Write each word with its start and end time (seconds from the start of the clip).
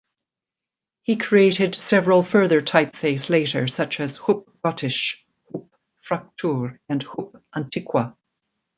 He 1.03 1.15
created 1.15 1.75
several 1.75 2.23
further 2.23 2.59
typeface 2.59 3.29
later, 3.29 3.67
such 3.67 3.99
as 3.99 4.17
"Hupp-Gotisch", 4.17 5.23
"Hupp-Fraktur", 5.53 6.79
and 6.89 7.03
"Hupp-Antiqua". 7.03 8.15